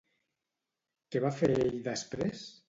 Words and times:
Què 1.11 1.21
va 1.27 1.31
fer 1.41 1.51
ell 1.67 1.79
després? 1.91 2.45